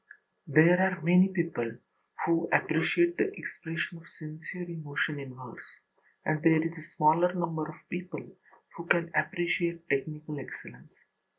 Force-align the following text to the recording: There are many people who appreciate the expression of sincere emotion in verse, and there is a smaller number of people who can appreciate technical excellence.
There 0.47 0.81
are 0.81 0.99
many 1.03 1.27
people 1.27 1.77
who 2.25 2.49
appreciate 2.51 3.17
the 3.17 3.31
expression 3.37 3.99
of 3.99 4.07
sincere 4.07 4.63
emotion 4.67 5.19
in 5.19 5.35
verse, 5.35 5.75
and 6.25 6.41
there 6.41 6.63
is 6.63 6.73
a 6.75 6.89
smaller 6.95 7.31
number 7.35 7.67
of 7.67 7.75
people 7.87 8.35
who 8.75 8.87
can 8.87 9.11
appreciate 9.13 9.87
technical 9.89 10.39
excellence. 10.39 10.95